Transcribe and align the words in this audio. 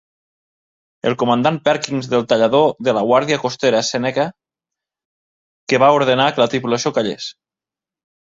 El 1.09 1.15
comandant 1.23 1.57
Perkins 1.67 2.07
del 2.13 2.23
tallador 2.31 2.65
de 2.87 2.95
la 2.97 3.03
Guàrdia 3.09 3.37
Costera 3.43 3.81
Seneca, 3.89 4.25
que 5.73 5.81
va 5.85 5.91
ordenar 5.99 6.27
que 6.39 6.43
la 6.45 6.49
tripulació 6.55 6.93
callés. 6.97 7.29